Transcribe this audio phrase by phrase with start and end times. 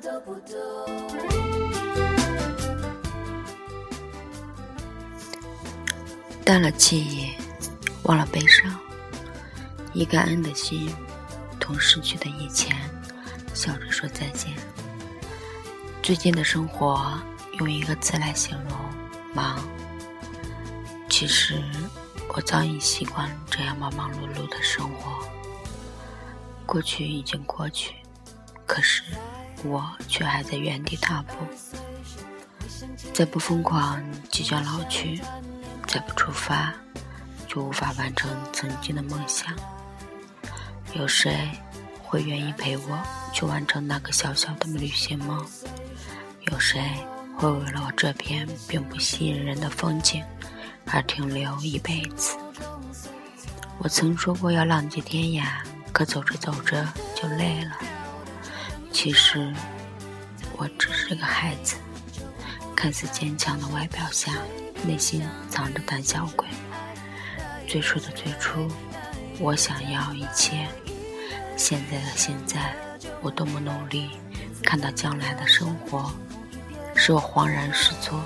[0.00, 0.54] 都不懂。
[6.44, 7.32] 淡了记忆，
[8.02, 8.78] 忘了悲伤，
[9.92, 10.94] 以感恩的心，
[11.58, 12.76] 同逝去的以前，
[13.54, 14.52] 笑着说再见。
[16.02, 17.18] 最近的生活，
[17.58, 18.78] 用一个词来形容：
[19.32, 19.66] 忙。
[21.08, 21.62] 其实，
[22.28, 25.26] 我早已习惯这样忙忙碌碌的生活。
[26.66, 27.94] 过去已经过去，
[28.66, 29.02] 可是
[29.64, 31.34] 我却还在原地踏步。
[33.12, 35.20] 再不疯狂，即将老去。
[35.86, 36.72] 再不出发，
[37.46, 39.54] 就无法完成曾经的梦想。
[40.94, 41.50] 有谁
[42.02, 42.98] 会愿意陪我
[43.32, 45.44] 去完成那个小小的旅行吗？
[46.50, 46.82] 有谁
[47.36, 50.24] 会为了我这片并不吸引人的风景
[50.86, 52.36] 而停留一辈子？
[53.78, 55.46] 我曾说过要浪迹天涯，
[55.92, 57.76] 可走着走着就累了。
[58.94, 59.52] 其实
[60.56, 61.74] 我只是个孩子，
[62.76, 64.32] 看似坚强的外表下。
[64.86, 66.46] 内心藏着胆小鬼。
[67.66, 68.70] 最初的最初，
[69.40, 70.68] 我想要一切；
[71.56, 72.74] 现在的现在，
[73.20, 74.10] 我多么努力。
[74.62, 76.12] 看到将来的生活，
[76.94, 78.20] 使我恍然失措。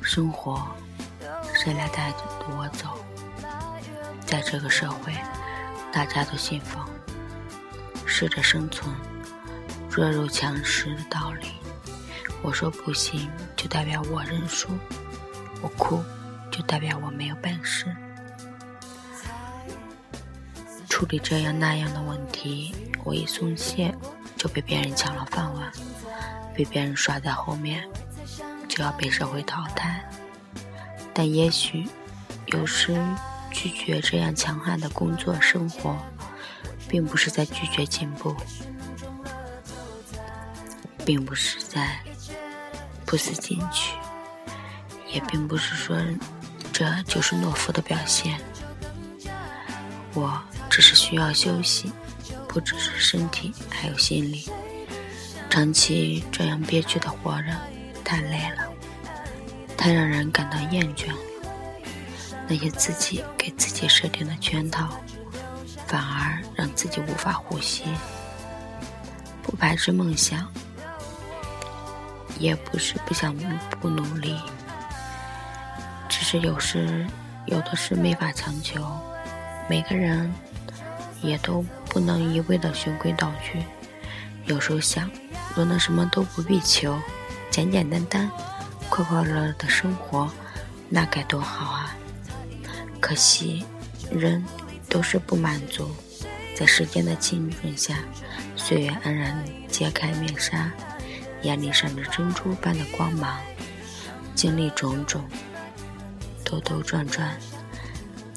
[0.00, 0.64] 生活，
[1.54, 2.18] 谁来带着
[2.50, 3.04] 我走？
[4.26, 5.12] 在这个社会，
[5.92, 6.86] 大家都信奉
[8.06, 8.94] “适者生存，
[9.90, 11.48] 弱肉强食”的道理。
[12.42, 14.68] 我说不行，就代表我认输。
[15.60, 16.02] 我哭，
[16.50, 17.94] 就代表我没有本事
[20.88, 22.74] 处理这样那样的问题。
[23.04, 23.94] 我一松懈，
[24.36, 25.70] 就被别人抢了饭碗，
[26.54, 27.86] 被别人甩在后面，
[28.68, 30.02] 就要被社会淘汰。
[31.12, 31.86] 但也许，
[32.46, 32.98] 有时
[33.50, 35.96] 拒绝这样强悍的工作生活，
[36.88, 38.34] 并不是在拒绝进步，
[41.04, 41.98] 并不是在
[43.04, 43.94] 不思进取。
[45.12, 45.96] 也并不是说
[46.72, 48.40] 这就是懦夫的表现，
[50.14, 50.40] 我
[50.70, 51.90] 只是需要休息，
[52.46, 54.48] 不只是身体，还有心理。
[55.48, 57.48] 长期这样憋屈的活着，
[58.04, 58.68] 太累了，
[59.76, 61.18] 太让人感到厌倦了。
[62.46, 64.88] 那些自己给自己设定的圈套，
[65.88, 67.82] 反而让自己无法呼吸。
[69.42, 70.48] 不排斥梦想，
[72.40, 73.36] 也不是不想
[73.80, 74.36] 不努力。
[76.08, 77.06] 只是有时，
[77.46, 78.84] 有的事没法强求。
[79.68, 80.32] 每个人
[81.22, 83.62] 也都不能一味的循规蹈矩。
[84.46, 85.08] 有时候想，
[85.54, 86.98] 若能什么都不必求，
[87.50, 88.28] 简简单单、
[88.88, 90.28] 快快乐乐的生活，
[90.88, 91.94] 那该多好啊！
[93.00, 93.64] 可惜，
[94.10, 94.44] 人
[94.88, 95.88] 都是不满足。
[96.56, 97.98] 在时间的浸润下，
[98.56, 100.70] 岁月安然揭开面纱，
[101.42, 103.38] 眼里闪着珍珠般的光芒。
[104.34, 105.22] 经历种种。
[106.44, 107.38] 兜兜转转，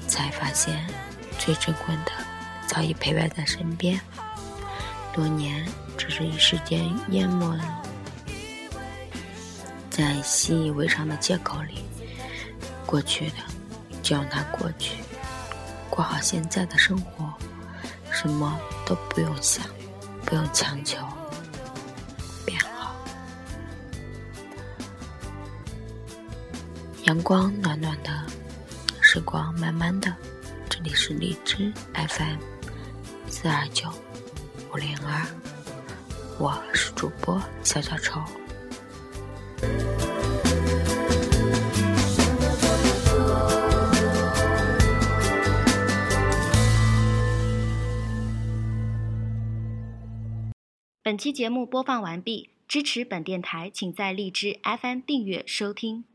[0.08, 0.86] 才发现
[1.40, 2.12] 最珍贵的
[2.68, 4.00] 早已陪伴在身边。
[5.12, 5.66] 多年
[5.98, 7.82] 只是一时间淹没了，
[9.90, 11.84] 在习以为常的借口里，
[12.86, 13.38] 过去的
[14.04, 14.98] 就让它过去，
[15.90, 17.34] 过好现在的生活，
[18.12, 19.66] 什么都不用想，
[20.24, 21.00] 不用强求。
[27.06, 28.26] 阳光暖暖的，
[29.02, 30.16] 时光慢慢的。
[30.70, 32.40] 这里是荔枝 FM
[33.28, 33.90] 四二九
[34.72, 35.28] 五零二，
[36.40, 38.22] 我是主播小小丑。
[51.02, 56.06] 本期节目播放完毕，支持本电台，请在荔枝 FM 订阅收听。